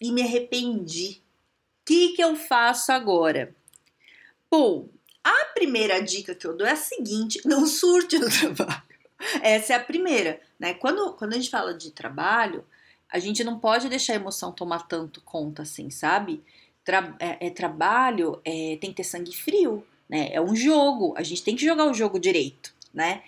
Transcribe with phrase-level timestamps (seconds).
[0.00, 1.22] e me arrependi.
[1.82, 3.54] O que, que eu faço agora?
[4.50, 4.88] Bom,
[5.22, 8.82] a primeira dica que eu dou é a seguinte: não surte no trabalho.
[9.42, 10.74] Essa é a primeira, né?
[10.74, 12.64] Quando, quando a gente fala de trabalho,
[13.10, 16.42] a gente não pode deixar a emoção tomar tanto conta assim, sabe?
[16.84, 20.30] Tra é, é, trabalho é, tem que ter sangue frio, né?
[20.32, 23.22] É um jogo, a gente tem que jogar o jogo direito, né?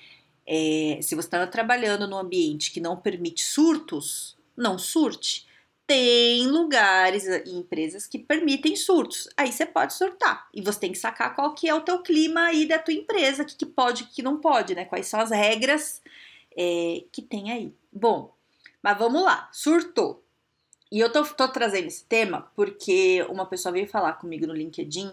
[0.46, 5.46] É, se você está trabalhando num ambiente que não permite surtos, não surte
[5.91, 9.29] tem lugares e empresas que permitem surtos.
[9.37, 12.43] Aí você pode surtar e você tem que sacar qual que é o teu clima
[12.43, 14.85] aí da tua empresa, o que, que pode, o que não pode, né?
[14.85, 16.01] Quais são as regras
[16.57, 17.74] é, que tem aí.
[17.93, 18.33] Bom,
[18.80, 20.23] mas vamos lá, surtou.
[20.93, 25.11] E eu tô, tô trazendo esse tema porque uma pessoa veio falar comigo no LinkedIn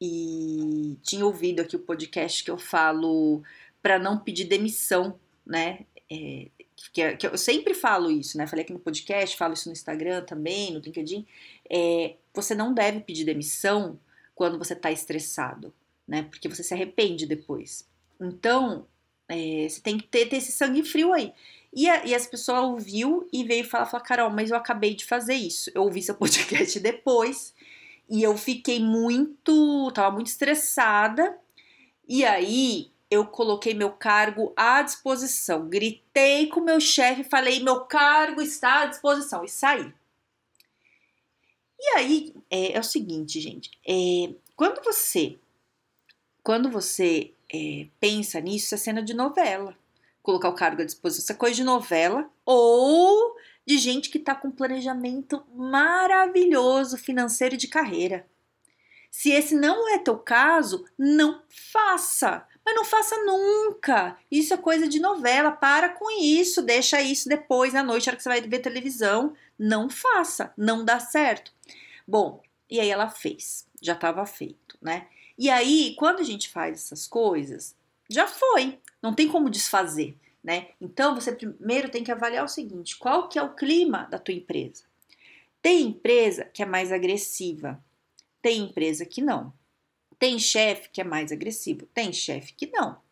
[0.00, 3.42] e tinha ouvido aqui o podcast que eu falo
[3.82, 5.84] para não pedir demissão, né?
[6.08, 6.46] É,
[6.92, 8.46] que, é, que, eu sempre falo isso, né?
[8.46, 11.26] Falei aqui no podcast, falo isso no Instagram também, no LinkedIn.
[11.70, 13.98] É, você não deve pedir demissão
[14.34, 15.72] quando você está estressado,
[16.06, 16.24] né?
[16.24, 17.88] Porque você se arrepende depois.
[18.20, 18.86] Então,
[19.28, 21.32] é, você tem que ter, ter, esse sangue frio aí.
[21.72, 25.04] E, a, e as pessoas ouviu e veio falar, falar, Carol, mas eu acabei de
[25.04, 25.70] fazer isso.
[25.74, 27.54] Eu ouvi seu podcast depois
[28.08, 31.38] e eu fiquei muito, tava muito estressada.
[32.06, 35.68] E aí eu coloquei meu cargo à disposição.
[35.68, 39.92] Gritei com meu chefe, falei: meu cargo está à disposição e saí.
[41.78, 45.38] E aí é, é o seguinte, gente, é, quando você
[46.44, 49.74] quando você é, pensa nisso, isso é cena de novela.
[50.22, 53.34] Colocar o cargo à disposição, isso é coisa de novela ou
[53.66, 58.26] de gente que está com planejamento maravilhoso financeiro e de carreira.
[59.10, 62.46] Se esse não é teu caso, não faça.
[62.64, 64.16] Mas não faça nunca.
[64.30, 65.52] Isso é coisa de novela.
[65.52, 66.62] Para com isso.
[66.62, 69.34] Deixa isso depois à noite, na hora que você vai ver televisão.
[69.58, 70.52] Não faça.
[70.56, 71.52] Não dá certo.
[72.06, 73.66] Bom, e aí ela fez.
[73.82, 75.06] Já estava feito, né?
[75.36, 77.74] E aí, quando a gente faz essas coisas,
[78.08, 78.78] já foi.
[79.02, 80.68] Não tem como desfazer, né?
[80.80, 84.34] Então, você primeiro tem que avaliar o seguinte: qual que é o clima da tua
[84.34, 84.84] empresa?
[85.60, 87.82] Tem empresa que é mais agressiva,
[88.40, 89.52] tem empresa que não.
[90.18, 93.02] Tem chefe que é mais agressivo, tem chefe que não.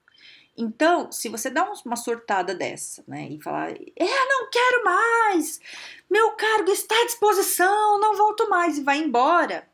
[0.57, 5.61] Então, se você dá uma surtada dessa, né, e falar, é, não quero mais,
[6.11, 9.67] meu cargo está à disposição, não volto mais e vai embora,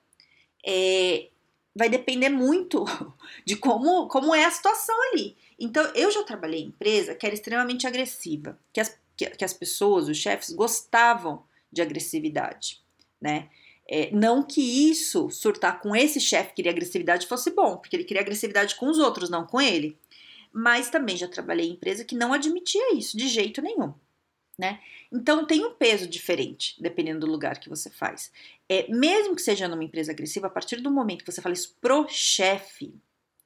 [0.64, 1.28] é,
[1.74, 2.84] vai depender muito
[3.44, 5.36] de como, como é a situação ali.
[5.58, 9.52] Então, eu já trabalhei em empresa que era extremamente agressiva, que as, que, que as
[9.52, 12.80] pessoas, os chefes, gostavam de agressividade,
[13.20, 13.48] né?
[13.90, 14.60] É, não que
[14.90, 18.86] isso, surtar com esse chefe que queria agressividade, fosse bom, porque ele queria agressividade com
[18.86, 19.96] os outros, não com ele.
[20.52, 23.94] Mas também já trabalhei em empresa que não admitia isso de jeito nenhum.
[24.58, 24.80] Né?
[25.10, 28.30] Então tem um peso diferente, dependendo do lugar que você faz.
[28.68, 31.76] É, mesmo que seja numa empresa agressiva, a partir do momento que você fala isso
[31.80, 32.92] pro chefe,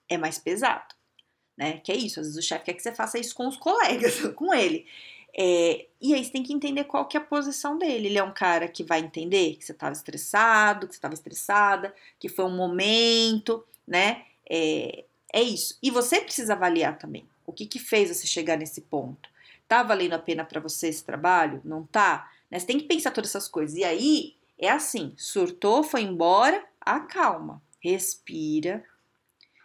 [0.09, 0.95] é mais pesado.
[1.57, 1.79] Né?
[1.79, 4.21] Que é isso, às vezes o chefe quer que você faça isso com os colegas,
[4.35, 4.87] com ele.
[5.37, 8.09] É, e aí você tem que entender qual que é a posição dele.
[8.09, 11.95] Ele é um cara que vai entender que você estava estressado, que você estava estressada,
[12.19, 14.25] que foi um momento, né?
[14.49, 15.79] É, é isso.
[15.83, 19.31] E você precisa avaliar também o que, que fez você chegar nesse ponto.
[19.67, 21.61] Tá valendo a pena para você esse trabalho?
[21.65, 22.31] Não tá?
[22.51, 22.59] Né?
[22.59, 23.77] Você tem que pensar todas essas coisas.
[23.77, 28.85] E aí é assim: surtou, foi embora, acalma, respira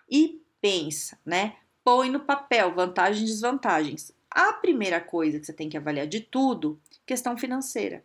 [0.09, 1.57] e pensa, né?
[1.83, 4.11] Põe no papel vantagens e desvantagens.
[4.37, 8.03] A primeira coisa que você tem que avaliar de tudo, questão financeira.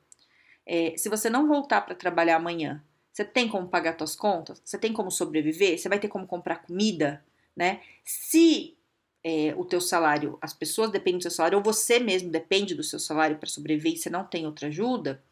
[0.65, 4.63] É, se você não voltar para trabalhar amanhã, você tem como pagar suas contas?
[4.65, 5.79] Você tem como sobreviver?
[5.79, 7.23] Você vai ter como comprar comida?
[7.55, 7.83] Né?
[8.03, 8.75] Se
[9.23, 12.83] é, o teu salário, as pessoas dependem do seu salário, ou você mesmo depende do
[12.83, 15.23] seu salário para sobreviver e você não tem outra ajuda,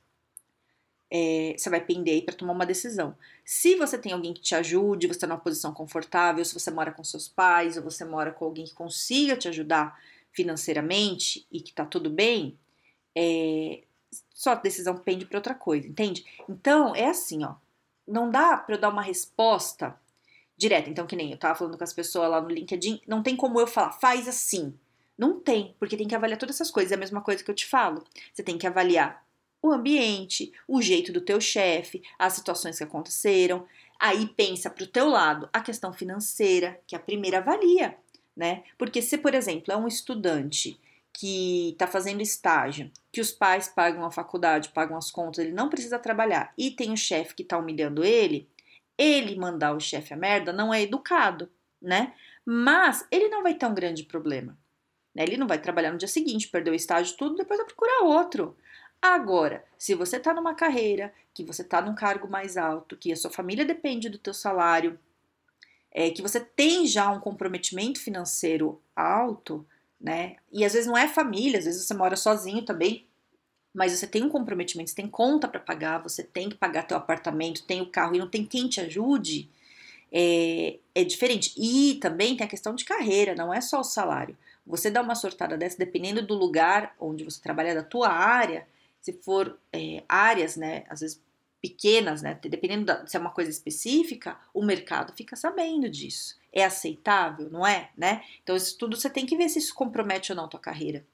[1.10, 3.16] é, você vai pender aí para tomar uma decisão.
[3.42, 6.92] Se você tem alguém que te ajude, você está numa posição confortável, se você mora
[6.92, 9.98] com seus pais, ou você mora com alguém que consiga te ajudar
[10.32, 12.58] financeiramente e que tá tudo bem,
[13.16, 13.82] é,
[14.34, 16.24] sua decisão pende para outra coisa, entende?
[16.48, 17.54] Então, é assim, ó.
[18.06, 19.96] Não dá para eu dar uma resposta
[20.56, 20.90] direta.
[20.90, 23.60] Então, que nem eu tava falando com as pessoas lá no LinkedIn, não tem como
[23.60, 24.74] eu falar, faz assim.
[25.16, 26.92] Não tem, porque tem que avaliar todas essas coisas.
[26.92, 28.04] É a mesma coisa que eu te falo.
[28.32, 29.24] Você tem que avaliar
[29.62, 33.66] o ambiente, o jeito do teu chefe, as situações que aconteceram.
[33.98, 37.96] Aí pensa para o teu lado a questão financeira, que a primeira avalia,
[38.36, 38.64] né?
[38.78, 40.80] Porque se, por exemplo, é um estudante
[41.12, 45.68] que está fazendo estágio, que os pais pagam a faculdade, pagam as contas, ele não
[45.68, 48.48] precisa trabalhar e tem o chefe que está humilhando ele,
[48.96, 51.50] ele mandar o chefe a merda não é educado,
[51.80, 52.14] né?
[52.44, 54.56] Mas ele não vai ter um grande problema.
[55.14, 55.24] Né?
[55.24, 58.56] Ele não vai trabalhar no dia seguinte, perdeu o estágio, tudo, depois vai procurar outro.
[59.00, 63.16] Agora, se você está numa carreira, que você está num cargo mais alto, que a
[63.16, 64.98] sua família depende do teu salário,
[65.92, 69.66] é, que você tem já um comprometimento financeiro alto,
[70.00, 70.36] né?
[70.52, 73.06] E às vezes não é família, às vezes você mora sozinho também,
[73.74, 76.96] mas você tem um comprometimento, você tem conta para pagar, você tem que pagar teu
[76.96, 79.48] apartamento, tem o carro e não tem quem te ajude,
[80.12, 81.52] é, é diferente.
[81.56, 84.36] E também tem a questão de carreira, não é só o salário.
[84.66, 88.66] Você dá uma sortada dessa, dependendo do lugar onde você trabalha, da tua área,
[89.00, 91.20] se for é, áreas, né, às vezes
[91.60, 96.38] pequenas, né, dependendo da, se é uma coisa específica, o mercado fica sabendo disso.
[96.52, 98.22] É aceitável, não é, né?
[98.42, 101.06] Então isso tudo você tem que ver se isso compromete ou não a tua carreira.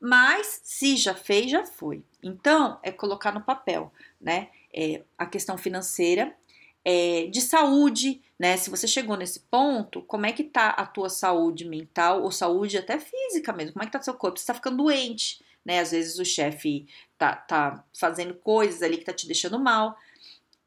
[0.00, 2.02] Mas se já fez, já foi.
[2.22, 4.48] Então é colocar no papel, né?
[4.72, 6.34] É, a questão financeira,
[6.82, 8.56] é, de saúde, né?
[8.56, 12.78] Se você chegou nesse ponto, como é que tá a tua saúde mental ou saúde
[12.78, 13.74] até física mesmo?
[13.74, 14.38] Como é que tá seu corpo?
[14.38, 15.80] Você tá ficando doente, né?
[15.80, 16.86] Às vezes o chefe
[17.18, 19.96] tá, tá fazendo coisas ali que tá te deixando mal,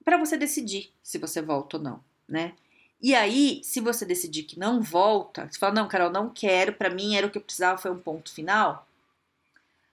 [0.04, 2.54] para você decidir se você volta ou não, né?
[3.02, 6.90] E aí, se você decidir que não volta, você fala, não, Carol, não quero, para
[6.90, 8.88] mim era o que eu precisava, foi um ponto final,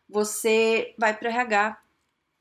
[0.09, 1.81] você vai para RH,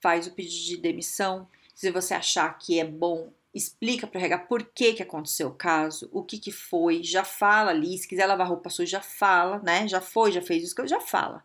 [0.01, 1.47] faz o pedido de demissão.
[1.75, 5.53] Se você achar que é bom, explica para o RH por que, que aconteceu o
[5.53, 7.97] caso, o que, que foi, já fala ali.
[7.97, 9.87] Se quiser lavar roupa suja, já fala, né?
[9.87, 11.43] Já foi, já fez isso, já fala.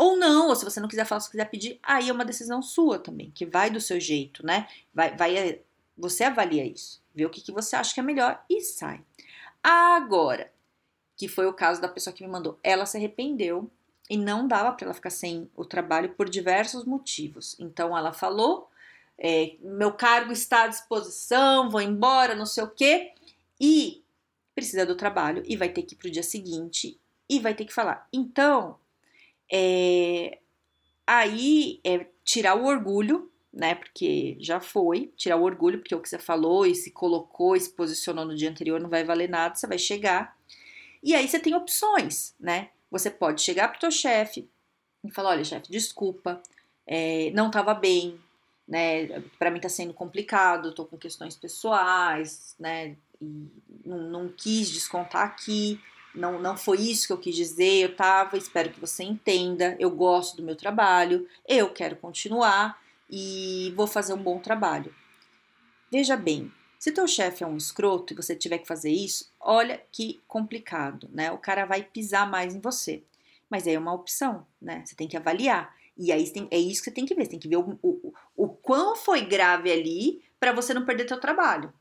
[0.00, 2.62] Ou não, ou se você não quiser falar, se quiser pedir, aí é uma decisão
[2.62, 4.66] sua também, que vai do seu jeito, né?
[4.94, 5.60] Vai, vai
[5.94, 9.04] você avalia isso, vê o que, que você acha que é melhor e sai.
[9.62, 10.50] Agora,
[11.18, 13.70] que foi o caso da pessoa que me mandou, ela se arrependeu
[14.08, 17.54] e não dava para ela ficar sem o trabalho por diversos motivos.
[17.60, 18.70] Então ela falou:
[19.18, 23.12] é, meu cargo está à disposição, vou embora, não sei o quê,
[23.60, 24.02] e
[24.54, 26.98] precisa do trabalho e vai ter que ir para o dia seguinte
[27.28, 28.08] e vai ter que falar.
[28.10, 28.78] Então,
[29.50, 30.38] é,
[31.06, 33.74] aí é tirar o orgulho, né?
[33.74, 37.60] Porque já foi, tirar o orgulho, porque o que você falou e se colocou e
[37.60, 40.36] se posicionou no dia anterior não vai valer nada, você vai chegar.
[41.02, 42.70] E aí você tem opções, né?
[42.90, 44.48] Você pode chegar pro teu chefe
[45.02, 46.40] e falar: olha, chefe, desculpa,
[46.86, 48.20] é, não estava bem,
[48.68, 49.20] né?
[49.38, 52.96] Para mim tá sendo complicado, tô com questões pessoais, né?
[53.20, 53.48] E
[53.84, 55.80] não, não quis descontar aqui
[56.14, 59.90] não, não foi isso que eu quis dizer, eu tava, espero que você entenda, eu
[59.90, 64.94] gosto do meu trabalho, eu quero continuar e vou fazer um bom trabalho.
[65.90, 69.82] Veja bem, se teu chefe é um escroto e você tiver que fazer isso, olha
[69.92, 71.30] que complicado, né?
[71.30, 73.02] O cara vai pisar mais em você.
[73.50, 74.82] Mas aí é uma opção, né?
[74.86, 75.74] Você tem que avaliar.
[75.96, 77.24] E aí tem, é isso que você tem que ver.
[77.24, 81.04] Você tem que ver o, o, o quão foi grave ali para você não perder
[81.04, 81.72] teu trabalho.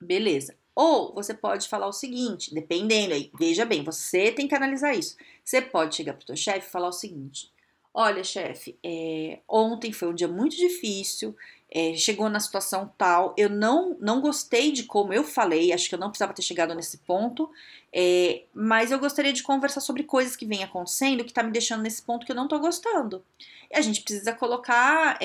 [0.00, 0.56] Beleza.
[0.74, 5.16] Ou você pode falar o seguinte, dependendo aí, veja bem, você tem que analisar isso.
[5.44, 7.52] Você pode chegar para o seu chefe e falar o seguinte:
[7.92, 11.36] olha, chefe, é, ontem foi um dia muito difícil,
[11.70, 15.94] é, chegou na situação tal, eu não, não gostei de como eu falei, acho que
[15.94, 17.50] eu não precisava ter chegado nesse ponto,
[17.92, 21.82] é, mas eu gostaria de conversar sobre coisas que vem acontecendo que está me deixando
[21.82, 23.22] nesse ponto que eu não estou gostando.
[23.70, 25.18] E a gente precisa colocar,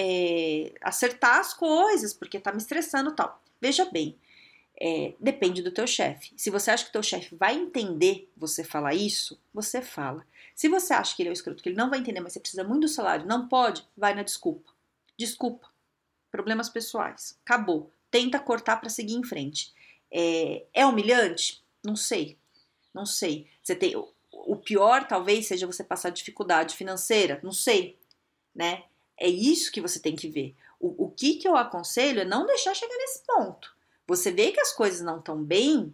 [0.81, 3.41] acertar as coisas, porque está me estressando tal.
[3.59, 4.15] Veja bem,
[4.79, 6.31] é, depende do teu chefe.
[6.37, 10.25] Se você acha que o teu chefe vai entender você falar isso, você fala.
[10.55, 12.39] Se você acha que ele é o escroto, que ele não vai entender, mas você
[12.39, 14.71] precisa muito do salário, não pode, vai na desculpa.
[15.17, 15.67] Desculpa.
[16.31, 17.37] Problemas pessoais.
[17.43, 17.91] Acabou.
[18.11, 19.73] Tenta cortar para seguir em frente.
[20.11, 21.63] É, é, humilhante?
[21.83, 22.37] Não sei.
[22.93, 23.47] Não sei.
[23.63, 23.95] Você tem
[24.31, 27.39] o pior talvez seja você passar dificuldade financeira.
[27.43, 27.97] Não sei,
[28.53, 28.83] né?
[29.19, 30.55] É isso que você tem que ver.
[30.79, 33.76] O, o que, que eu aconselho é não deixar chegar nesse ponto
[34.07, 35.93] você vê que as coisas não estão bem,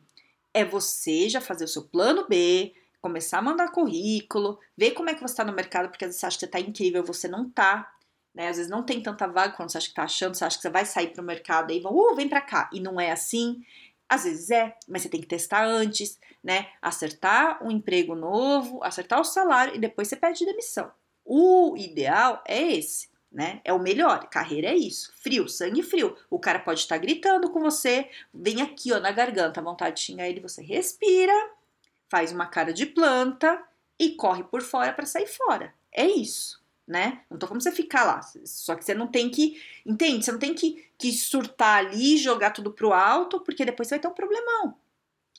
[0.53, 5.15] é você já fazer o seu plano B, começar a mandar currículo, ver como é
[5.15, 7.27] que você está no mercado, porque às vezes você acha que você está incrível, você
[7.27, 7.91] não está.
[8.33, 8.47] Né?
[8.47, 10.61] Às vezes não tem tanta vaga quando você acha que está achando, você acha que
[10.61, 12.69] você vai sair para o mercado e vão, uh, vem para cá.
[12.71, 13.61] E não é assim.
[14.07, 16.67] Às vezes é, mas você tem que testar antes, né?
[16.81, 20.91] Acertar um emprego novo, acertar o salário e depois você pede demissão.
[21.25, 23.59] O ideal é esse né?
[23.65, 24.29] É o melhor.
[24.29, 25.11] Carreira é isso.
[25.17, 26.15] Frio, sangue frio.
[26.29, 30.03] O cara pode estar gritando com você, vem aqui, ó, na garganta, a vontade de
[30.03, 31.33] xingar ele, você respira,
[32.07, 33.61] faz uma cara de planta
[33.99, 35.73] e corre por fora para sair fora.
[35.91, 37.21] É isso, né?
[37.29, 38.21] Não tô você ficar lá.
[38.45, 39.61] Só que você não tem que.
[39.85, 40.23] Entende?
[40.23, 44.01] Você não tem que, que surtar ali, jogar tudo pro alto, porque depois você vai
[44.01, 44.77] ter um problemão.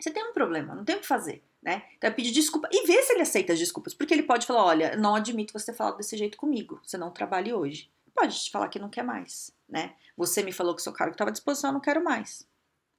[0.00, 1.82] Você tem um problema, não tem o que fazer, né?
[1.96, 3.94] Então é pedir desculpa e ver se ele aceita as desculpas.
[3.94, 6.78] Porque ele pode falar: olha, não admito você ter falado desse jeito comigo.
[6.84, 7.90] Você não trabalhe hoje.
[8.14, 9.94] Pode te falar que não quer mais, né?
[10.16, 12.46] Você me falou que seu cargo estava à disposição, eu não quero mais.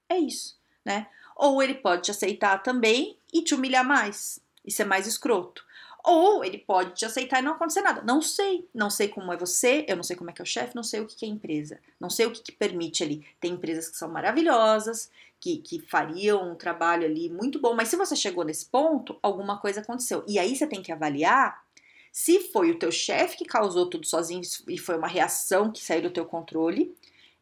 [0.10, 1.07] É isso, né?
[1.36, 5.63] Ou ele pode te aceitar também e te humilhar mais e ser mais escroto.
[6.03, 8.01] Ou ele pode te aceitar e não acontecer nada.
[8.01, 8.67] Não sei.
[8.74, 10.84] Não sei como é você, eu não sei como é que é o chefe, não
[10.84, 11.79] sei o que é empresa.
[12.00, 13.25] Não sei o que, que permite ali.
[13.39, 15.10] Tem empresas que são maravilhosas,
[15.45, 19.59] que, que fariam um trabalho ali muito bom, mas se você chegou nesse ponto, alguma
[19.59, 20.23] coisa aconteceu.
[20.27, 21.63] E aí você tem que avaliar
[22.11, 26.01] se foi o teu chefe que causou tudo sozinho e foi uma reação que saiu
[26.01, 26.97] do teu controle,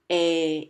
[0.10, 0.68] é,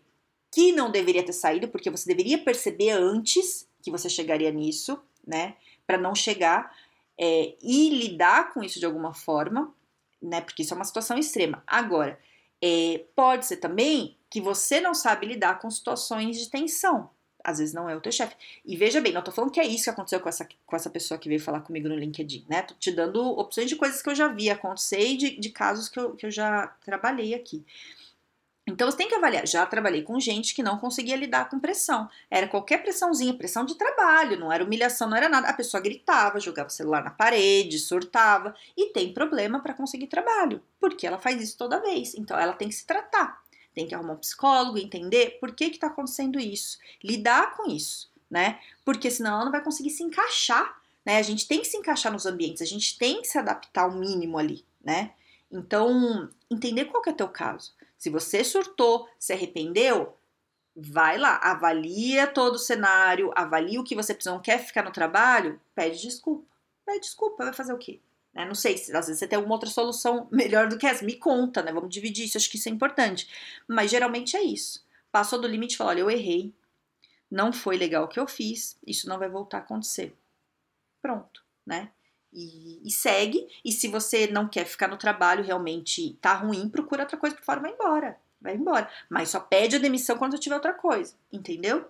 [0.51, 5.55] que não deveria ter saído, porque você deveria perceber antes que você chegaria nisso, né?
[5.87, 6.71] Para não chegar
[7.17, 9.73] é, e lidar com isso de alguma forma,
[10.21, 10.39] né?
[10.39, 11.63] Porque isso é uma situação extrema.
[11.65, 12.19] Agora,
[12.61, 17.09] é, pode ser também que você não sabe lidar com situações de tensão.
[17.43, 18.35] Às vezes não é o teu chefe.
[18.65, 20.89] E veja bem, não tô falando que é isso que aconteceu com essa, com essa
[20.89, 22.62] pessoa que veio falar comigo no LinkedIn, né?
[22.62, 25.89] Tô te dando opções de coisas que eu já vi acontecer e de, de casos
[25.89, 27.65] que eu, que eu já trabalhei aqui.
[28.65, 29.45] Então você tem que avaliar.
[29.45, 32.09] Já trabalhei com gente que não conseguia lidar com pressão.
[32.31, 35.50] Era qualquer pressãozinha, pressão de trabalho, não era humilhação, não era nada.
[35.50, 40.63] A pessoa gritava, jogava o celular na parede, surtava e tem problema para conseguir trabalho,
[40.79, 42.15] porque ela faz isso toda vez.
[42.15, 43.42] Então ela tem que se tratar,
[43.74, 48.12] tem que arrumar um psicólogo, entender por que que tá acontecendo isso, lidar com isso,
[48.30, 48.60] né?
[48.86, 51.18] Porque senão ela não vai conseguir se encaixar, né?
[51.18, 53.92] A gente tem que se encaixar nos ambientes, a gente tem que se adaptar ao
[53.92, 55.13] mínimo ali, né?
[55.51, 57.74] Então, entender qual que é o teu caso.
[57.98, 60.18] Se você surtou, se arrependeu,
[60.75, 64.92] vai lá, avalia todo o cenário, avalia o que você precisa, não quer ficar no
[64.92, 66.46] trabalho, pede desculpa.
[66.86, 68.01] Pede desculpa, vai fazer o quê?
[68.33, 68.45] Né?
[68.45, 71.15] Não sei, se às vezes você tem alguma outra solução melhor do que essa, me
[71.15, 71.71] conta, né?
[71.71, 73.27] Vamos dividir isso, acho que isso é importante.
[73.67, 74.83] Mas geralmente é isso.
[75.11, 76.53] Passou do limite e falou: olha, eu errei,
[77.29, 80.15] não foi legal o que eu fiz, isso não vai voltar a acontecer.
[81.01, 81.91] Pronto, né?
[82.33, 83.47] e, e, segue.
[83.63, 87.45] E se você não quer ficar no trabalho, realmente tá ruim, procura outra coisa por
[87.45, 88.17] fora, vai embora.
[88.41, 88.89] Vai embora.
[89.09, 91.85] Mas só pede a demissão quando tiver outra coisa, entendeu?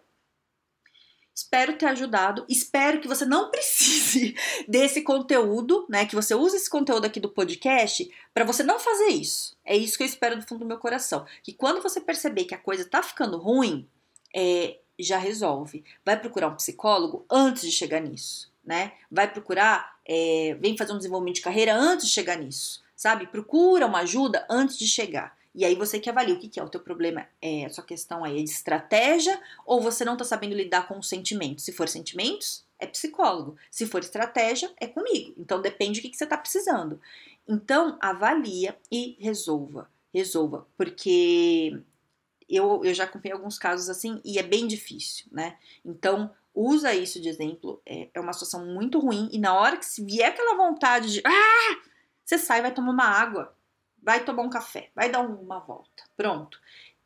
[1.33, 2.45] Espero ter ajudado.
[2.47, 4.35] Espero que você não precise
[4.67, 6.05] desse conteúdo, né?
[6.05, 9.55] Que você use esse conteúdo aqui do podcast para você não fazer isso.
[9.65, 11.25] É isso que eu espero do fundo do meu coração.
[11.41, 13.87] Que quando você perceber que a coisa tá ficando ruim,
[14.35, 15.83] é, já resolve.
[16.05, 18.93] Vai procurar um psicólogo antes de chegar nisso né?
[19.11, 23.27] Vai procurar, é, vem fazer um desenvolvimento de carreira antes de chegar nisso, sabe?
[23.27, 25.35] Procura uma ajuda antes de chegar.
[25.55, 27.83] E aí você que avalia o que, que é o teu problema, é a sua
[27.83, 31.63] questão aí é de estratégia ou você não tá sabendo lidar com os sentimentos.
[31.63, 33.55] Se for sentimentos, é psicólogo.
[33.69, 35.33] Se for estratégia, é comigo.
[35.37, 36.99] Então depende do que, que você tá precisando.
[37.47, 39.89] Então avalia e resolva.
[40.13, 41.79] Resolva, porque
[42.49, 45.57] eu, eu já acompanhei alguns casos assim e é bem difícil, né?
[45.83, 49.85] Então usa isso de exemplo, é, é uma situação muito ruim, e na hora que
[49.85, 51.81] se vier aquela vontade de ah,
[52.23, 53.55] você sai, vai tomar uma água,
[54.03, 56.59] vai tomar um café, vai dar uma volta, pronto.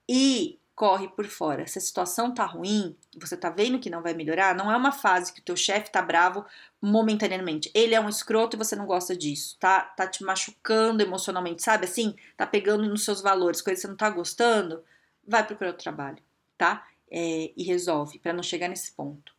[0.10, 1.66] E corre por fora.
[1.66, 4.92] Se a situação tá ruim, você tá vendo que não vai melhorar, não é uma
[4.92, 6.46] fase que o teu chefe tá bravo
[6.80, 7.72] momentaneamente.
[7.74, 9.82] Ele é um escroto e você não gosta disso, tá?
[9.82, 11.86] Tá te machucando emocionalmente, sabe?
[11.86, 14.84] Assim, tá pegando nos seus valores, coisas que você não tá gostando,
[15.28, 16.22] vai procurar outro trabalho,
[16.56, 16.88] tá?
[17.10, 19.34] É, e resolve, para não chegar nesse ponto.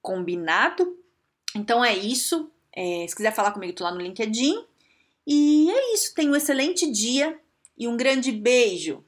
[0.00, 0.98] Combinado?
[1.54, 2.50] Então é isso.
[2.74, 4.64] É, se quiser falar comigo, tô lá no LinkedIn.
[5.26, 6.14] E é isso.
[6.14, 7.38] Tenha um excelente dia
[7.76, 9.04] e um grande beijo.